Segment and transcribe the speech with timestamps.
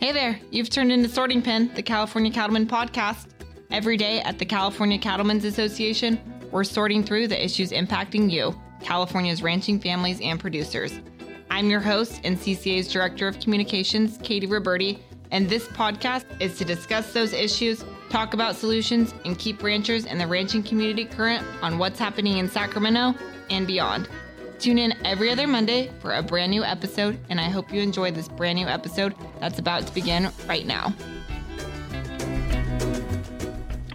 [0.00, 3.26] Hey there, you've turned into Sorting Pen, the California Cattlemen podcast.
[3.70, 6.18] Every day at the California Cattlemen's Association,
[6.50, 10.98] we're sorting through the issues impacting you, California's ranching families and producers.
[11.50, 15.00] I'm your host and CCA's Director of Communications, Katie Roberti,
[15.32, 20.18] and this podcast is to discuss those issues, talk about solutions, and keep ranchers and
[20.18, 23.14] the ranching community current on what's happening in Sacramento
[23.50, 24.08] and beyond.
[24.60, 28.10] Tune in every other Monday for a brand new episode, and I hope you enjoy
[28.10, 30.92] this brand new episode that's about to begin right now.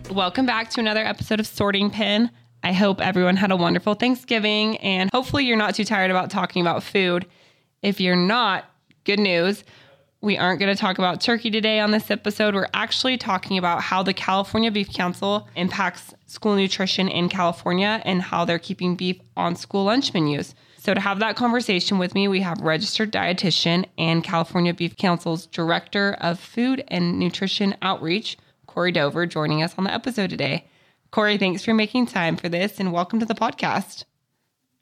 [0.10, 2.32] Welcome back to another episode of Sorting Pen.
[2.64, 6.64] I hope everyone had a wonderful Thanksgiving, and hopefully, you're not too tired about talking
[6.64, 7.28] about food.
[7.84, 8.66] If you're not,
[9.04, 9.64] good news.
[10.26, 12.56] We aren't going to talk about turkey today on this episode.
[12.56, 18.24] We're actually talking about how the California Beef Council impacts school nutrition in California and
[18.24, 20.56] how they're keeping beef on school lunch menus.
[20.80, 25.46] So, to have that conversation with me, we have registered dietitian and California Beef Council's
[25.46, 30.66] Director of Food and Nutrition Outreach, Kori Dover, joining us on the episode today.
[31.12, 34.06] Kori, thanks for making time for this and welcome to the podcast.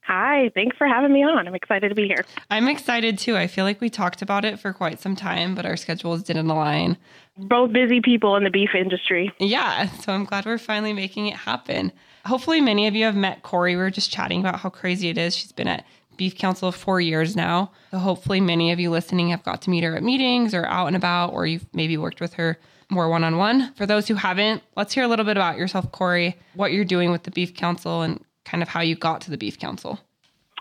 [0.06, 1.48] Hi, thanks for having me on.
[1.48, 2.26] I'm excited to be here.
[2.50, 3.38] I'm excited too.
[3.38, 6.50] I feel like we talked about it for quite some time, but our schedules didn't
[6.50, 6.98] align.
[7.38, 9.32] Both busy people in the beef industry.
[9.40, 11.92] Yeah, so I'm glad we're finally making it happen.
[12.26, 13.76] Hopefully, many of you have met Kori.
[13.76, 15.36] We were just chatting about how crazy it is.
[15.36, 15.86] She's been at
[16.18, 17.72] Beef Council four years now.
[17.92, 20.88] So, hopefully, many of you listening have got to meet her at meetings or out
[20.88, 22.60] and about, or you've maybe worked with her
[22.90, 23.74] more one on one.
[23.74, 27.12] For those who haven't, let's hear a little bit about yourself, Kori, what you're doing
[27.12, 30.00] with the Beef Council, and kind of how you got to the Beef Council.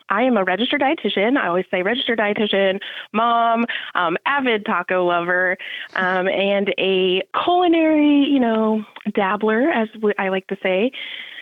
[0.09, 1.39] I am a registered dietitian.
[1.39, 2.81] I always say registered dietitian,
[3.13, 5.57] mom, um, avid taco lover,
[5.95, 9.89] um, and a culinary, you know, dabbler, as
[10.19, 10.93] I like to say.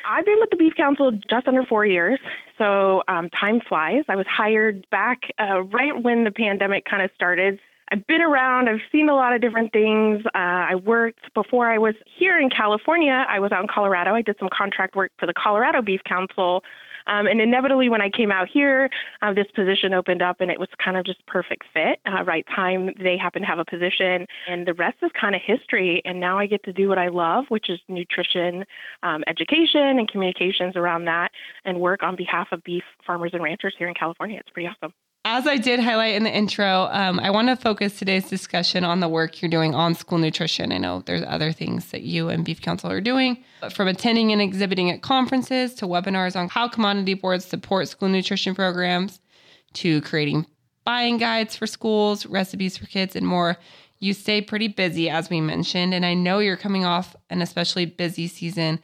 [0.08, 2.18] I've been with the Beef Council just under four years,
[2.58, 4.04] so um, time flies.
[4.08, 7.58] I was hired back uh, right when the pandemic kind of started.
[7.92, 8.68] I've been around.
[8.68, 10.24] I've seen a lot of different things.
[10.26, 10.38] Uh,
[10.70, 13.24] I worked before I was here in California.
[13.28, 14.14] I was out in Colorado.
[14.14, 16.62] I did some contract work for the Colorado Beef Council.
[17.06, 18.88] Um, and inevitably, when I came out here,
[19.22, 21.98] uh, this position opened up, and it was kind of just perfect fit.
[22.06, 25.40] Uh, right time, they happened to have a position, and the rest is kind of
[25.44, 26.02] history.
[26.04, 28.64] And now I get to do what I love, which is nutrition,
[29.02, 31.30] um, education, and communications around that,
[31.64, 34.38] and work on behalf of beef farmers and ranchers here in California.
[34.38, 34.92] It's pretty awesome.
[35.26, 39.00] As I did highlight in the intro, um, I want to focus today's discussion on
[39.00, 40.72] the work you're doing on school nutrition.
[40.72, 44.32] I know there's other things that you and Beef Council are doing, but from attending
[44.32, 49.20] and exhibiting at conferences to webinars on how commodity boards support school nutrition programs
[49.74, 50.46] to creating
[50.84, 53.58] buying guides for schools, recipes for kids, and more.
[53.98, 57.84] You stay pretty busy, as we mentioned, and I know you're coming off an especially
[57.84, 58.80] busy season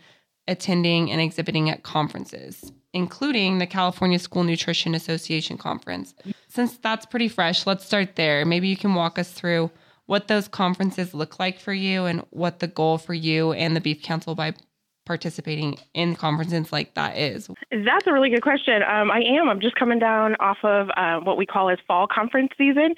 [0.47, 6.15] attending and exhibiting at conferences including the California School Nutrition Association conference.
[6.49, 8.47] Since that's pretty fresh, let's start there.
[8.47, 9.71] Maybe you can walk us through
[10.07, 13.83] what those conferences look like for you and what the goal for you and the
[13.83, 14.55] Beef Council by
[15.05, 17.49] participating in conferences like that is?
[17.71, 18.83] That's a really good question.
[18.83, 19.49] Um, I am.
[19.49, 22.95] I'm just coming down off of uh, what we call as fall conference season.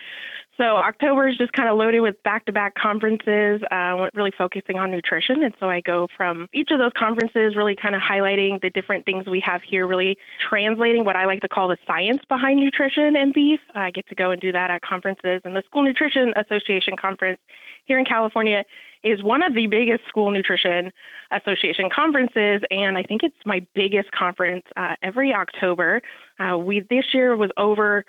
[0.59, 5.45] So October is just kind of loaded with back-to-back conferences, uh, really focusing on nutrition.
[5.45, 9.05] And so I go from each of those conferences, really kind of highlighting the different
[9.05, 10.19] things we have here, really
[10.51, 13.61] translating what I like to call the science behind nutrition and beef.
[13.77, 15.43] I get to go and do that at conferences.
[15.45, 17.39] And the School Nutrition Association conference
[17.85, 18.65] here in California
[19.05, 20.91] is one of the biggest school nutrition
[21.31, 26.03] association conferences, and I think it's my biggest conference uh, every October.
[26.41, 28.05] Uh, we this year was over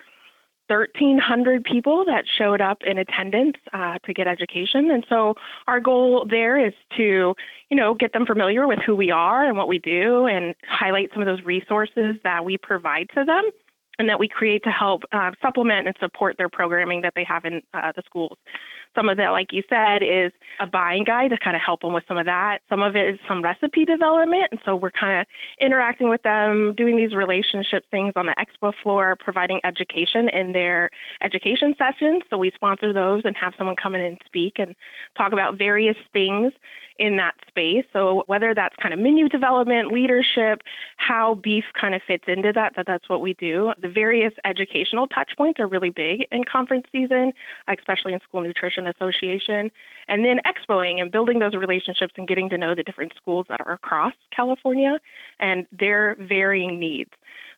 [0.70, 4.90] 1,300 people that showed up in attendance uh, to get education.
[4.90, 5.34] And so
[5.66, 7.34] our goal there is to,
[7.70, 11.10] you know, get them familiar with who we are and what we do and highlight
[11.12, 13.50] some of those resources that we provide to them
[13.98, 17.44] and that we create to help uh, supplement and support their programming that they have
[17.44, 18.38] in uh, the schools.
[18.94, 21.92] Some of that, like you said, is a buying guide to kind of help them
[21.92, 22.60] with some of that.
[22.68, 24.48] Some of it is some recipe development.
[24.50, 25.26] And so we're kind of
[25.60, 30.90] interacting with them, doing these relationship things on the expo floor, providing education in their
[31.22, 32.22] education sessions.
[32.30, 34.74] So we sponsor those and have someone come in and speak and
[35.16, 36.52] talk about various things
[37.00, 37.84] in that space.
[37.94, 40.60] So whether that's kind of menu development, leadership,
[40.98, 43.72] how beef kind of fits into that, that that's what we do.
[43.80, 47.32] The various educational touch points are really big in conference season,
[47.68, 49.70] especially in School Nutrition Association.
[50.08, 53.60] And then expoing and building those relationships and getting to know the different schools that
[53.64, 54.98] are across California
[55.38, 57.10] and their varying needs.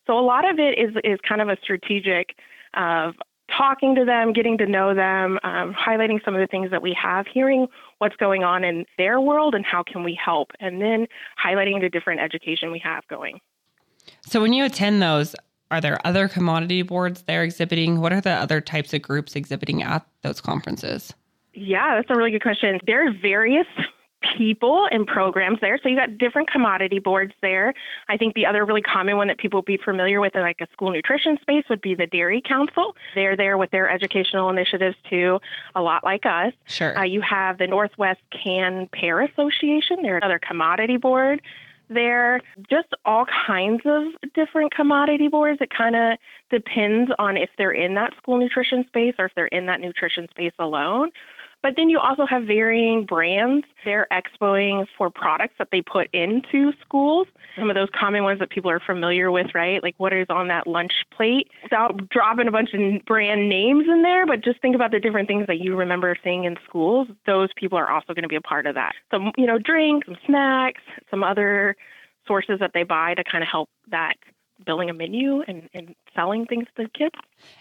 [0.05, 2.35] So a lot of it is is kind of a strategic
[2.75, 3.15] of
[3.55, 6.95] talking to them, getting to know them, um, highlighting some of the things that we
[6.99, 7.67] have, hearing
[7.99, 11.07] what's going on in their world and how can we help, and then
[11.43, 13.39] highlighting the different education we have going.
[14.25, 15.35] So when you attend those,
[15.71, 17.99] are there other commodity boards there exhibiting?
[17.99, 21.13] What are the other types of groups exhibiting at those conferences?
[21.53, 22.79] Yeah, that's a really good question.
[22.85, 23.67] There are various
[24.37, 25.79] people and programs there.
[25.81, 27.73] So you got different commodity boards there.
[28.09, 30.61] I think the other really common one that people would be familiar with in like
[30.61, 32.95] a school nutrition space would be the Dairy Council.
[33.15, 35.39] They're there with their educational initiatives too,
[35.75, 36.53] a lot like us.
[36.65, 36.97] Sure.
[36.97, 39.97] Uh, you have the Northwest Can Pear Association.
[40.01, 41.41] They're another commodity board
[41.93, 42.41] there.
[42.69, 44.03] Just all kinds of
[44.33, 45.59] different commodity boards.
[45.61, 46.17] It kind of
[46.49, 50.27] depends on if they're in that school nutrition space or if they're in that nutrition
[50.31, 51.11] space alone.
[51.63, 53.65] But then you also have varying brands.
[53.85, 57.27] They're expoing for products that they put into schools.
[57.57, 59.81] Some of those common ones that people are familiar with, right?
[59.81, 61.47] Like what is on that lunch plate.
[61.63, 65.29] Without dropping a bunch of brand names in there, but just think about the different
[65.29, 67.07] things that you remember seeing in schools.
[67.25, 68.91] Those people are also going to be a part of that.
[69.09, 71.77] Some, you know, drinks, some snacks, some other
[72.27, 74.15] sources that they buy to kind of help that
[74.65, 77.15] building a menu and, and selling things to kids.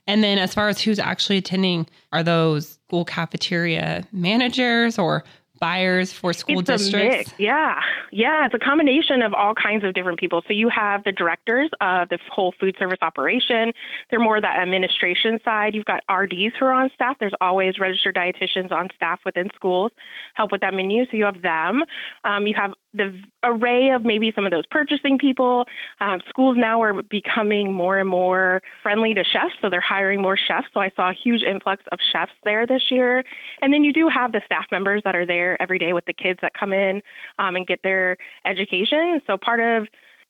[0.06, 5.24] And then, as far as who's actually attending, are those school cafeteria managers or
[5.62, 7.32] buyers for school it's districts?
[7.38, 10.42] Yeah, yeah, it's a combination of all kinds of different people.
[10.48, 13.72] So you have the directors of the whole food service operation.
[14.10, 15.76] They're more that administration side.
[15.76, 17.16] You've got RDs who are on staff.
[17.20, 19.92] There's always registered dietitians on staff within schools
[20.34, 21.04] help with that menu.
[21.04, 21.84] So you have them.
[22.24, 25.64] Um, you have the array of maybe some of those purchasing people.
[26.00, 30.36] Um, schools now are becoming more and more friendly to chefs, so they're hiring more
[30.36, 30.68] chefs.
[30.74, 33.24] So I saw a huge influx of chefs there this year.
[33.62, 36.12] And then you do have the staff members that are there every day with the
[36.12, 37.02] kids that come in
[37.38, 39.20] um, and get their education.
[39.26, 39.88] So part of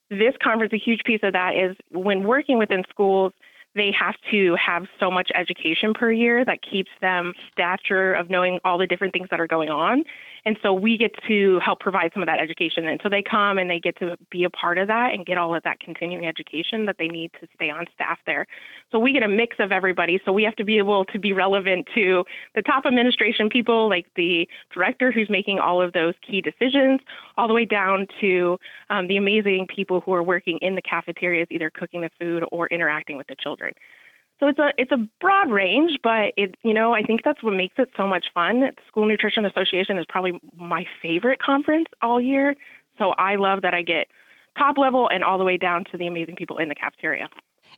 [0.09, 3.33] this conference, a huge piece of that is when working within schools,
[3.75, 8.59] they have to have so much education per year that keeps them stature of knowing
[8.63, 10.03] all the different things that are going on.
[10.45, 12.85] And so we get to help provide some of that education.
[12.85, 15.37] And so they come and they get to be a part of that and get
[15.37, 18.45] all of that continuing education that they need to stay on staff there.
[18.91, 20.19] So we get a mix of everybody.
[20.25, 24.05] So we have to be able to be relevant to the top administration people, like
[24.15, 26.99] the director who's making all of those key decisions,
[27.37, 28.59] all the way down to
[28.89, 32.67] um, the amazing people who are working in the cafeterias, either cooking the food or
[32.67, 33.62] interacting with the children.
[34.39, 37.53] So it's a it's a broad range, but it you know I think that's what
[37.53, 38.61] makes it so much fun.
[38.61, 42.55] The School Nutrition Association is probably my favorite conference all year.
[42.97, 44.07] So I love that I get
[44.57, 47.29] top level and all the way down to the amazing people in the cafeteria.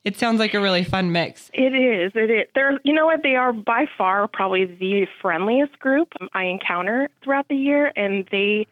[0.03, 1.49] It sounds like a really fun mix.
[1.53, 2.11] It is.
[2.15, 2.47] It is.
[2.53, 3.23] They're, you know what?
[3.23, 8.67] They are by far probably the friendliest group I encounter throughout the year, and they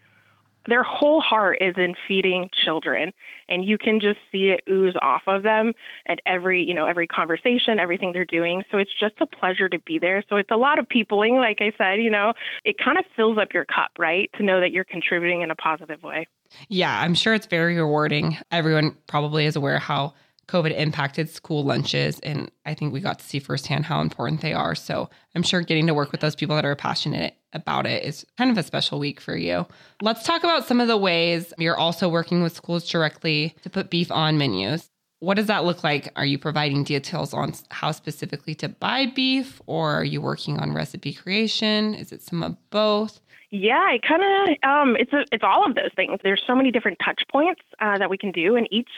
[0.68, 3.12] their whole heart is in feeding children
[3.50, 5.74] and you can just see it ooze off of them
[6.08, 9.80] at every you know every conversation everything they're doing so it's just a pleasure to
[9.80, 12.34] be there so it's a lot of peopling like i said you know
[12.64, 15.56] it kind of fills up your cup right to know that you're contributing in a
[15.56, 16.28] positive way
[16.70, 20.14] yeah i'm sure it's very rewarding everyone probably is aware how
[20.50, 22.20] COVID impacted school lunches.
[22.20, 24.76] And I think we got to see firsthand how important they are.
[24.76, 28.26] So I'm sure getting to work with those people that are passionate about it is
[28.38, 29.66] kind of a special week for you.
[30.02, 33.90] Let's talk about some of the ways you're also working with schools directly to put
[33.90, 34.90] beef on menus.
[35.20, 36.12] What does that look like?
[36.18, 40.74] Are you providing details on how specifically to buy beef, or are you working on
[40.74, 41.94] recipe creation?
[41.94, 43.22] Is it some of both?
[43.50, 46.20] Yeah, it kind of um, it's a, it's all of those things.
[46.24, 48.90] There's so many different touch points uh, that we can do, and each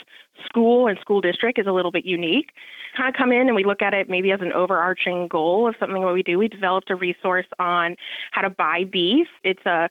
[0.43, 2.51] school and school district is a little bit unique.
[2.95, 5.75] Kind of come in and we look at it maybe as an overarching goal of
[5.79, 6.37] something what we do.
[6.37, 7.95] We developed a resource on
[8.31, 9.27] how to buy beef.
[9.43, 9.89] It's a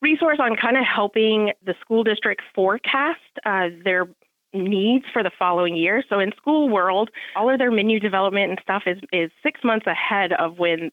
[0.00, 4.06] resource on kind of helping the school district forecast uh, their
[4.52, 6.02] needs for the following year.
[6.08, 9.86] So in school world, all of their menu development and stuff is is six months
[9.86, 10.90] ahead of when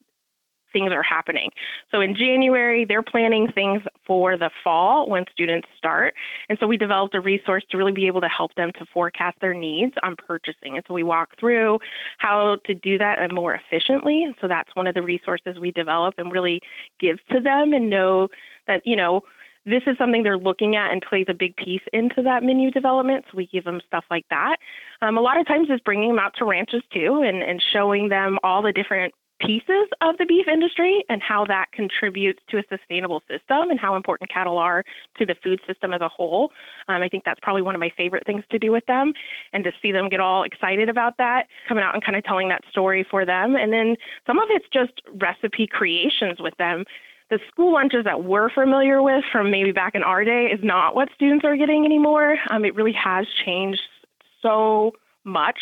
[0.74, 1.50] things are happening.
[1.92, 6.13] So in January, they're planning things for the fall when students start.
[6.50, 9.38] And so we developed a resource to really be able to help them to forecast
[9.39, 10.75] their needs on purchasing.
[10.75, 11.80] And so we walk through
[12.18, 14.24] how to do that more efficiently.
[14.24, 16.60] And so that's one of the resources we develop and really
[17.00, 18.27] give to them and know
[18.68, 19.22] that, you know,
[19.65, 23.24] this is something they're looking at and plays a big piece into that menu development.
[23.32, 24.58] So we give them stuff like that.
[25.01, 28.10] Um, a lot of times it's bringing them out to ranches too and, and showing
[28.10, 32.63] them all the different pieces of the beef industry and how that contributes to a
[32.70, 34.84] sustainable system and how important cattle are
[35.18, 36.52] to the food system as a whole.
[36.88, 39.13] Um, I think that's probably one of my favorite things to do with them
[39.52, 42.50] and to see them get all excited about that, coming out and kind of telling
[42.50, 43.56] that story for them.
[43.56, 46.86] And then some of it's just recipe creations with them.
[47.30, 50.96] The school lunches that we're familiar with from maybe back in our day is not
[50.96, 52.38] what students are getting anymore.
[52.50, 53.82] Um, it really has changed
[54.42, 54.92] so
[55.24, 55.58] much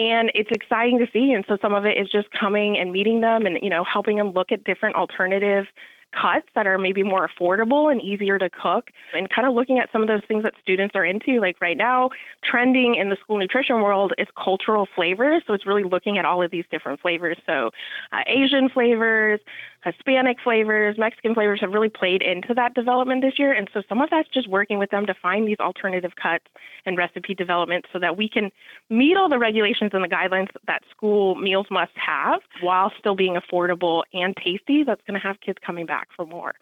[0.00, 1.32] and it's exciting to see.
[1.32, 4.16] And so some of it is just coming and meeting them and, you know, helping
[4.16, 5.66] them look at different alternative
[6.12, 9.88] cuts that are maybe more affordable and easier to cook and kind of looking at
[9.92, 11.38] some of those things that students are into.
[11.38, 12.10] Like right now
[12.42, 15.42] trending in the school nutrition world is cultural flavors.
[15.46, 17.36] So it's really looking at all of these different flavors.
[17.46, 17.70] So
[18.12, 19.38] uh, asian flavors
[19.82, 23.52] Hispanic flavors, Mexican flavors have really played into that development this year.
[23.52, 26.44] And so some of that's just working with them to find these alternative cuts
[26.84, 28.50] and recipe development so that we can
[28.90, 33.36] meet all the regulations and the guidelines that school meals must have while still being
[33.36, 34.84] affordable and tasty.
[34.84, 36.54] That's going to have kids coming back for more.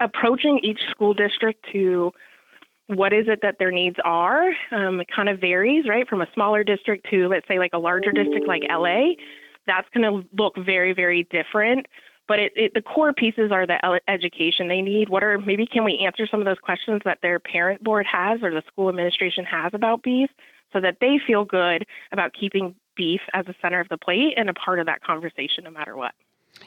[0.00, 2.12] Approaching each school district to
[2.88, 4.50] what is it that their needs are.
[4.72, 6.06] Um, it kind of varies, right?
[6.06, 9.12] From a smaller district to, let's say, like a larger district like LA,
[9.66, 11.86] that's going to look very, very different.
[12.32, 15.10] But it, it, the core pieces are the education they need.
[15.10, 18.42] What are maybe can we answer some of those questions that their parent board has
[18.42, 20.30] or the school administration has about beef,
[20.72, 24.48] so that they feel good about keeping beef as a center of the plate and
[24.48, 26.14] a part of that conversation, no matter what.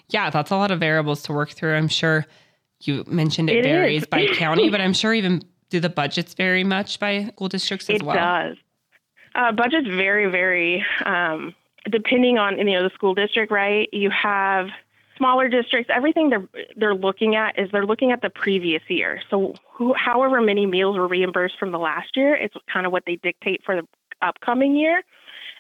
[0.10, 1.74] Yeah, that's a lot of variables to work through.
[1.74, 2.28] I'm sure
[2.82, 4.08] you mentioned it, it varies is.
[4.08, 5.42] by county, but I'm sure even
[5.72, 8.16] do the budgets vary much by school districts as it well?
[8.16, 8.58] It does.
[9.34, 11.56] Uh, budgets vary, very um,
[11.90, 13.52] depending on you know the school district.
[13.52, 14.68] Right, you have
[15.18, 15.90] smaller districts.
[15.94, 19.22] Everything they're they're looking at is they're looking at the previous year.
[19.30, 23.04] So who, however many meals were reimbursed from the last year, it's kind of what
[23.06, 23.88] they dictate for the
[24.22, 25.04] upcoming year.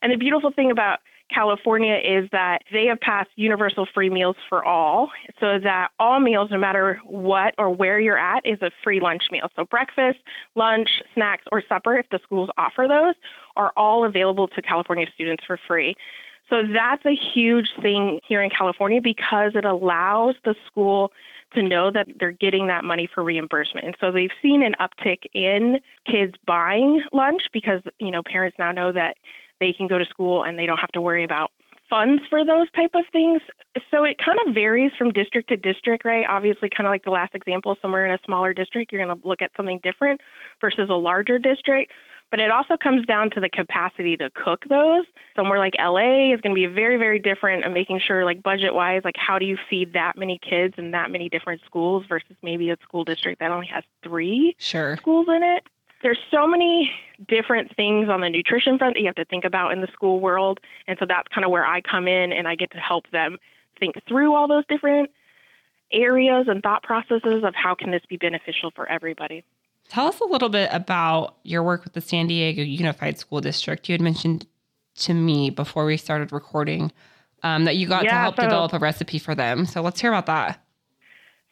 [0.01, 1.00] And the beautiful thing about
[1.33, 5.09] California is that they have passed universal free meals for all,
[5.39, 9.24] so that all meals, no matter what or where you're at, is a free lunch
[9.31, 9.50] meal.
[9.55, 10.19] So breakfast,
[10.53, 13.15] lunch, snacks, or supper, if the schools offer those,
[13.55, 15.95] are all available to California students for free.
[16.50, 21.12] So that's a huge thing here in California because it allows the school
[21.54, 23.86] to know that they're getting that money for reimbursement.
[23.86, 28.72] And so they've seen an uptick in kids buying lunch because, you know, parents now
[28.72, 29.18] know that
[29.60, 31.52] they can go to school and they don't have to worry about
[31.89, 33.42] funds for those type of things.
[33.92, 36.25] So it kind of varies from district to district, right?
[36.27, 39.27] Obviously, kind of like the last example, somewhere in a smaller district, you're going to
[39.27, 40.22] look at something different
[40.62, 41.92] versus a larger district.
[42.32, 45.06] But it also comes down to the capacity to cook those.
[45.36, 48.74] Somewhere like LA is going to be very, very different and making sure, like budget
[48.74, 52.36] wise, like how do you feed that many kids in that many different schools versus
[52.42, 54.98] maybe a school district that only has three sure.
[54.98, 55.68] schools in it
[56.05, 56.91] there's so many
[57.27, 60.19] different things on the nutrition front that you have to think about in the school
[60.19, 60.59] world.
[60.88, 63.39] And so that's kind of where I come in and I get to help them
[63.79, 65.09] think through all those different
[65.91, 69.43] areas and thought processes of how can this be beneficial for everybody.
[69.89, 73.89] Tell us a little bit about your work with the San Diego Unified School District.
[73.89, 74.45] You had mentioned
[74.97, 76.91] to me before we started recording
[77.41, 79.65] um, that you got yeah, to help so, develop a recipe for them.
[79.65, 80.63] So let's hear about that.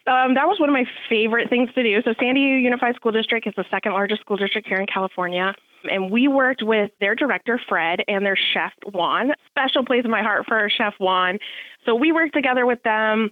[0.06, 2.02] Um, that was one of my favorite things to do.
[2.04, 5.54] So, San Diego Unified School District is the second largest school district here in California.
[5.90, 9.32] And we worked with their director, Fred, and their chef, Juan.
[9.48, 11.40] Special place in my heart for Chef Juan.
[11.86, 13.30] So, we worked together with them,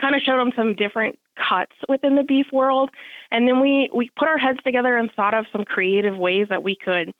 [0.00, 2.90] kind of showed them some different cuts within the beef world.
[3.32, 6.62] And then we, we put our heads together and thought of some creative ways that
[6.62, 7.12] we could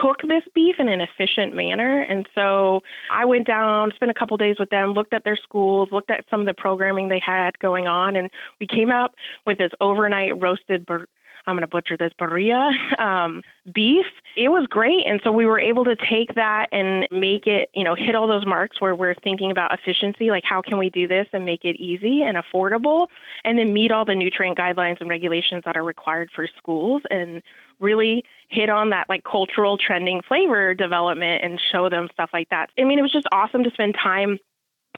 [0.00, 2.02] cook this beef in an efficient manner.
[2.02, 5.88] And so I went down, spent a couple days with them, looked at their schools,
[5.92, 9.14] looked at some of the programming they had going on, and we came up
[9.46, 10.84] with this overnight roasted.
[10.86, 11.06] Bur-
[11.46, 13.42] I'm going to butcher this birria um,
[13.74, 14.06] beef.
[14.36, 17.84] It was great, and so we were able to take that and make it, you
[17.84, 21.06] know, hit all those marks where we're thinking about efficiency, like how can we do
[21.06, 23.06] this and make it easy and affordable,
[23.44, 27.42] and then meet all the nutrient guidelines and regulations that are required for schools and
[27.80, 32.70] really hit on that like cultural trending flavor development and show them stuff like that.
[32.78, 34.38] I mean, it was just awesome to spend time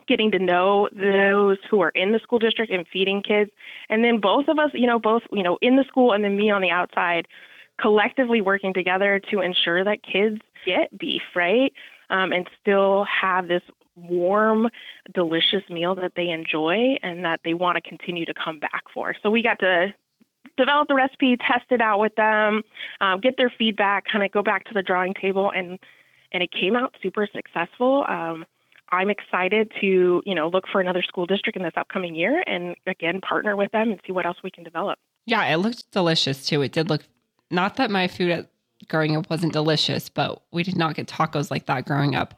[0.06, 3.50] getting to know those who are in the school district and feeding kids.
[3.88, 6.36] And then both of us, you know, both, you know, in the school and then
[6.36, 7.26] me on the outside,
[7.80, 11.72] collectively working together to ensure that kids get beef, right?
[12.10, 13.62] Um, and still have this
[13.96, 14.68] warm,
[15.14, 19.14] delicious meal that they enjoy and that they want to continue to come back for.
[19.22, 19.94] So we got to
[20.56, 22.62] develop the recipe, test it out with them,
[23.00, 25.78] um, get their feedback, kind of go back to the drawing table, and
[26.32, 28.04] and it came out super successful.
[28.08, 28.44] Um,
[28.90, 32.76] I'm excited to you know look for another school district in this upcoming year, and
[32.86, 34.98] again partner with them and see what else we can develop.
[35.26, 36.62] Yeah, it looked delicious too.
[36.62, 37.02] It did look
[37.50, 38.50] not that my food at
[38.88, 42.34] growing up wasn't delicious, but we did not get tacos like that growing up.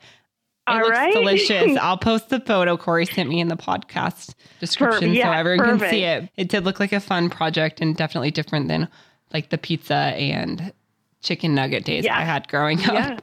[0.67, 1.13] It All looks right.
[1.13, 1.77] delicious.
[1.81, 5.81] I'll post the photo Kori sent me in the podcast description yeah, so everyone perfect.
[5.81, 6.29] can see it.
[6.37, 8.89] It did look like a fun project and definitely different than
[9.33, 10.73] like the pizza and
[11.21, 12.19] chicken nugget days yeah.
[12.19, 12.95] I had growing up.
[12.95, 13.19] Yeah.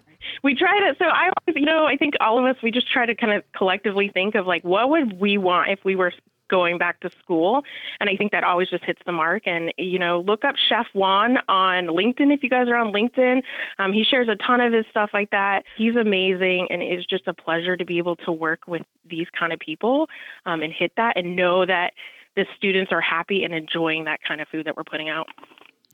[0.46, 0.98] We tried it.
[1.00, 3.34] So I always, you know, I think all of us, we just try to kind
[3.34, 6.14] of collectively think of like, what would we want if we were
[6.50, 7.64] going back to school.
[8.00, 9.48] And I think that always just hits the mark.
[9.48, 13.42] And, you know, look up Chef Juan on LinkedIn if you guys are on LinkedIn.
[13.80, 15.64] Um, he shares a ton of his stuff like that.
[15.78, 16.68] He's amazing.
[16.70, 20.08] And it's just a pleasure to be able to work with these kind of people
[20.46, 21.94] um, and hit that and know that
[22.36, 25.28] the students are happy and enjoying that kind of food that we're putting out.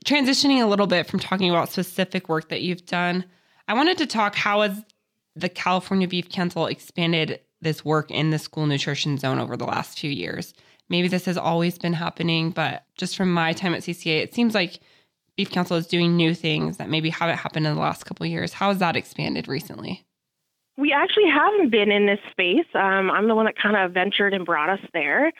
[0.04, 3.24] Transitioning a little bit from talking about specific work that you've done,
[3.68, 4.84] I wanted to talk how has
[5.34, 9.98] the California Beef Council expanded this work in the school nutrition zone over the last
[9.98, 10.52] few years.
[10.88, 14.54] Maybe this has always been happening, but just from my time at CCA, it seems
[14.54, 14.80] like
[15.36, 18.52] Beef Council is doing new things that maybe haven't happened in the last couple years.
[18.52, 20.04] How has that expanded recently?
[20.76, 22.66] We actually haven't been in this space.
[22.74, 25.32] Um, I'm the one that kind of ventured and brought us there.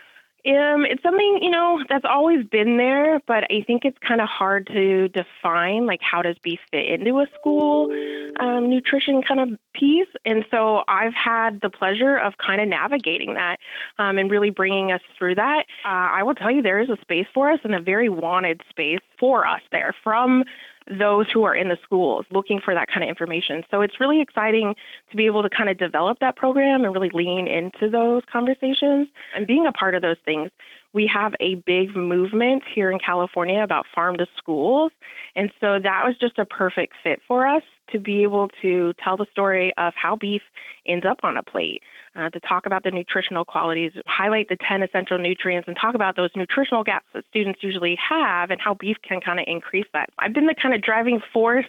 [0.45, 4.29] Um, it's something you know that's always been there, but I think it's kind of
[4.29, 5.87] hard to define.
[5.87, 7.93] Like, how does beef fit into a school
[8.41, 10.09] um, nutrition kind of piece?
[10.25, 13.59] And so I've had the pleasure of kind of navigating that
[13.99, 15.67] um, and really bringing us through that.
[15.85, 18.63] Uh, I will tell you, there is a space for us and a very wanted
[18.69, 20.43] space for us there from
[20.89, 23.65] those who are in the schools looking for that kind of information.
[23.71, 24.75] So it's really exciting
[25.11, 29.09] to be able to kind of develop that program and really lean into those conversations
[29.35, 30.51] and being a part of those things.
[30.93, 34.93] We have a big movement here in California about farm to schools.
[35.35, 37.63] And so that was just a perfect fit for us
[37.93, 40.43] to be able to tell the story of how beef
[40.87, 41.83] ends up on a plate,
[42.17, 46.17] uh, to talk about the nutritional qualities, highlight the 10 essential nutrients, and talk about
[46.17, 50.11] those nutritional gaps that students usually have and how beef can kind of increase that.
[50.19, 51.67] I've been the kind of driving force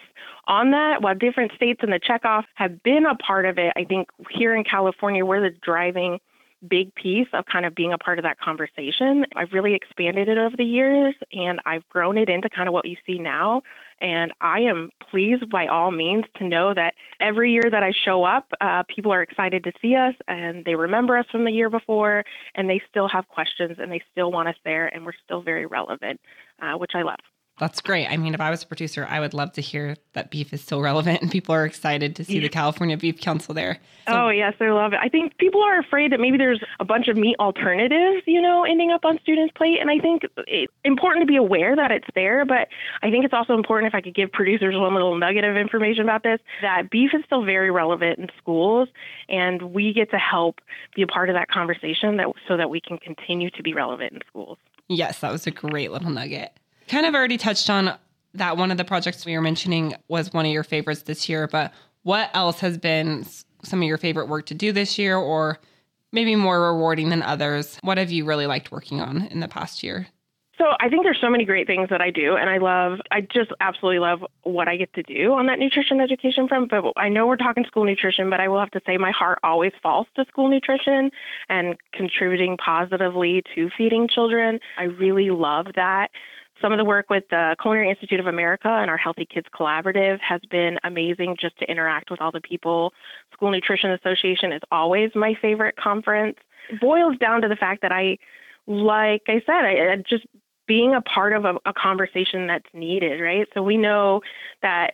[0.47, 3.73] on that while different states in the checkoff have been a part of it.
[3.75, 6.19] I think here in California, we're the driving
[6.67, 9.25] big piece of kind of being a part of that conversation.
[9.35, 12.85] I've really expanded it over the years and I've grown it into kind of what
[12.85, 13.61] you see now.
[14.01, 18.23] And I am pleased by all means to know that every year that I show
[18.23, 21.69] up, uh, people are excited to see us and they remember us from the year
[21.69, 22.23] before
[22.55, 25.65] and they still have questions and they still want us there and we're still very
[25.65, 26.19] relevant,
[26.61, 27.19] uh, which I love.
[27.59, 28.07] That's great.
[28.07, 30.61] I mean, if I was a producer, I would love to hear that beef is
[30.61, 33.77] still relevant and people are excited to see the California Beef Council there.
[34.07, 34.99] So, oh, yes, I love it.
[34.99, 38.63] I think people are afraid that maybe there's a bunch of meat alternatives, you know,
[38.63, 39.79] ending up on students' plate.
[39.79, 42.43] And I think it's important to be aware that it's there.
[42.43, 42.69] But
[43.03, 46.01] I think it's also important, if I could give producers one little nugget of information
[46.01, 48.89] about this, that beef is still very relevant in schools.
[49.29, 50.59] And we get to help
[50.95, 54.13] be a part of that conversation that, so that we can continue to be relevant
[54.13, 54.57] in schools.
[54.89, 56.51] Yes, that was a great little nugget
[56.87, 57.97] kind of already touched on
[58.33, 61.47] that one of the projects we were mentioning was one of your favorites this year,
[61.47, 61.71] but
[62.03, 63.25] what else has been
[63.63, 65.59] some of your favorite work to do this year or
[66.11, 67.77] maybe more rewarding than others?
[67.81, 70.07] What have you really liked working on in the past year?
[70.57, 73.21] So I think there's so many great things that I do, and I love, I
[73.21, 76.69] just absolutely love what I get to do on that nutrition education front.
[76.69, 79.39] But I know we're talking school nutrition, but I will have to say my heart
[79.43, 81.09] always falls to school nutrition
[81.49, 84.59] and contributing positively to feeding children.
[84.77, 86.11] I really love that.
[86.61, 90.19] Some of the work with the Culinary Institute of America and our Healthy Kids Collaborative
[90.19, 92.93] has been amazing just to interact with all the people.
[93.33, 96.37] School Nutrition Association is always my favorite conference.
[96.69, 98.17] It boils down to the fact that I,
[98.67, 100.25] like I said, I, just
[100.67, 103.47] being a part of a, a conversation that's needed, right?
[103.53, 104.21] So we know
[104.61, 104.93] that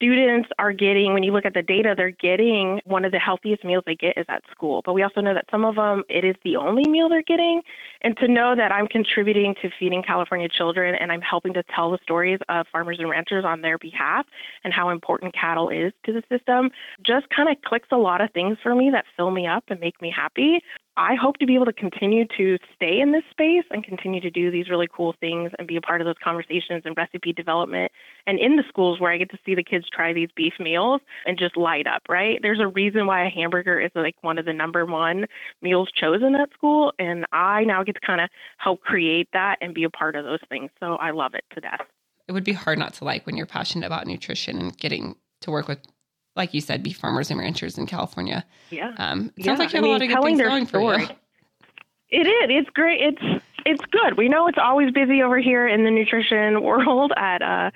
[0.00, 3.64] students are getting, when you look at the data, they're getting one of the healthiest
[3.64, 4.80] meals they get is at school.
[4.84, 7.62] But we also know that some of them, it is the only meal they're getting.
[8.02, 11.90] And to know that I'm contributing to feeding California children and I'm helping to tell
[11.90, 14.24] the stories of farmers and ranchers on their behalf
[14.62, 16.70] and how important cattle is to the system
[17.04, 19.80] just kind of clicks a lot of things for me that fill me up and
[19.80, 20.62] make me happy.
[20.98, 24.30] I hope to be able to continue to stay in this space and continue to
[24.30, 27.92] do these really cool things and be a part of those conversations and recipe development
[28.26, 31.00] and in the schools where I get to see the kids try these beef meals
[31.24, 32.40] and just light up, right?
[32.42, 35.26] There's a reason why a hamburger is like one of the number one
[35.62, 36.92] meals chosen at school.
[36.98, 40.24] And I now get to kind of help create that and be a part of
[40.24, 40.70] those things.
[40.80, 41.80] So I love it to death.
[42.26, 45.52] It would be hard not to like when you're passionate about nutrition and getting to
[45.52, 45.78] work with
[46.38, 48.46] like you said, be farmers and ranchers in California.
[48.70, 48.94] Yeah.
[48.96, 51.06] Um, it sounds like you have I mean, a lot of good things going story.
[51.06, 51.18] for you.
[52.10, 52.62] It is.
[52.62, 53.00] It's great.
[53.02, 54.16] It's it's good.
[54.16, 57.70] We know it's always busy over here in the nutrition world at uh,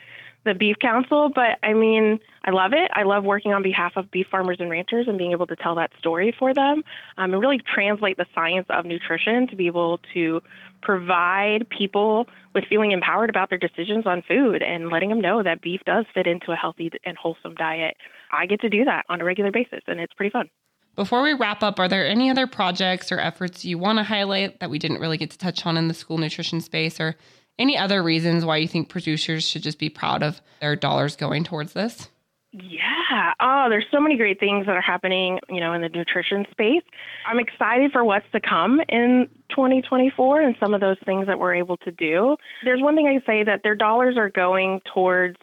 [0.44, 2.91] the Beef Council, but I mean, I love it.
[2.95, 5.77] I love working on behalf of beef farmers and ranchers and being able to tell
[5.77, 6.83] that story for them
[7.17, 10.41] um, and really translate the science of nutrition to be able to
[10.83, 15.63] provide people with feeling empowered about their decisions on food and letting them know that
[15.63, 17.97] beef does fit into a healthy and wholesome diet.
[18.33, 20.51] I get to do that on a regular basis, and it's pretty fun.
[20.95, 24.61] Before we wrap up, are there any other projects or efforts you want to highlight
[24.61, 27.17] that we didn't really get to touch on in the school nutrition space or
[27.59, 31.45] any other reasons why you think producers should just be proud of their dollars going
[31.45, 32.09] towards this?
[32.53, 33.33] Yeah.
[33.41, 36.83] Oh, there's so many great things that are happening, you know, in the nutrition space.
[37.27, 41.55] I'm excited for what's to come in 2024 and some of those things that we're
[41.55, 42.37] able to do.
[42.62, 45.37] There's one thing I say that their dollars are going towards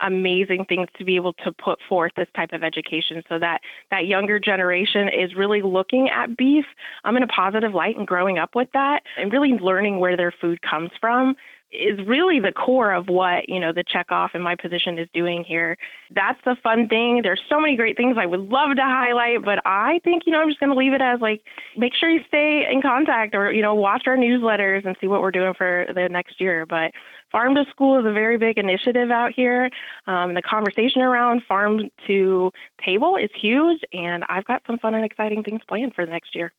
[0.00, 4.06] amazing things to be able to put forth this type of education so that that
[4.06, 6.64] younger generation is really looking at beef
[7.04, 10.32] um, in a positive light and growing up with that and really learning where their
[10.40, 11.34] food comes from
[11.74, 15.44] is really the core of what you know the checkoff in my position is doing
[15.44, 15.76] here.
[16.10, 17.20] That's the fun thing.
[17.22, 20.40] There's so many great things I would love to highlight, but I think you know
[20.40, 21.42] I'm just going to leave it as like
[21.76, 25.20] make sure you stay in contact or you know watch our newsletters and see what
[25.20, 26.64] we're doing for the next year.
[26.66, 26.92] But
[27.32, 29.70] farm to school is a very big initiative out here.
[30.06, 32.50] Um, the conversation around farm to
[32.84, 36.34] table is huge, and I've got some fun and exciting things planned for the next
[36.34, 36.52] year.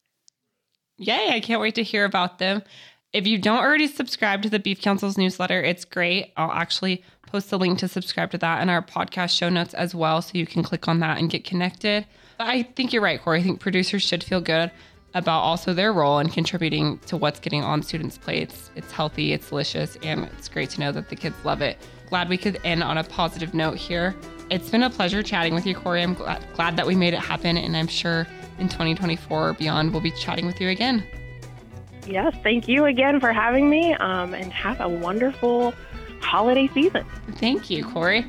[0.98, 1.30] Yay!
[1.32, 2.62] I can't wait to hear about them.
[3.16, 6.34] If you don't already subscribe to the Beef Council's newsletter, it's great.
[6.36, 9.96] I'll actually post a link to subscribe to that in our podcast show notes as
[9.96, 12.06] well, so you can click on that and get connected.
[12.38, 13.40] But I think you're right, Kori.
[13.40, 14.70] I think producers should feel good
[15.14, 18.70] about also their role in contributing to what's getting on students' plates.
[18.76, 21.78] It's healthy, it's delicious, and it's great to know that the kids love it.
[22.10, 24.14] Glad we could end on a positive note here.
[24.50, 26.04] It's been a pleasure chatting with you, Kori.
[26.04, 28.28] I'm glad, glad that we made it happen, and I'm sure
[28.60, 31.02] in 2024 or beyond, we'll be chatting with you again.
[32.06, 35.74] Yes, thank you again for having me, um, and have a wonderful
[36.22, 37.06] holiday season.
[37.38, 38.26] Thank you, Kori.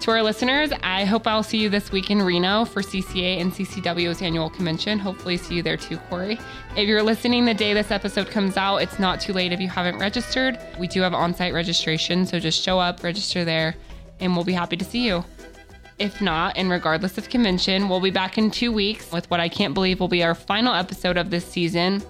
[0.00, 3.52] To our listeners, I hope I'll see you this week in Reno for CCA and
[3.52, 4.98] CCW's annual convention.
[4.98, 6.40] Hopefully, see you there too, Kori.
[6.76, 9.68] If you're listening the day this episode comes out, it's not too late if you
[9.68, 10.58] haven't registered.
[10.76, 13.76] We do have on site registration, so just show up, register there,
[14.18, 15.24] and we'll be happy to see you.
[16.00, 19.48] If not, and regardless of convention, we'll be back in two weeks with what I
[19.48, 22.02] can't believe will be our final episode of this season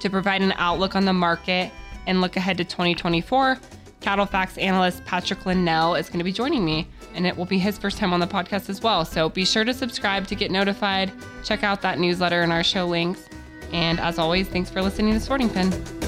[0.00, 1.70] to provide an outlook on the market
[2.06, 3.58] and look ahead to 2024.
[4.00, 7.78] CattleFax analyst Patrick Linnell is going to be joining me, and it will be his
[7.78, 9.04] first time on the podcast as well.
[9.04, 11.10] So be sure to subscribe to get notified.
[11.42, 13.28] Check out that newsletter and our show links.
[13.72, 16.03] And as always, thanks for listening to Sorting Pen.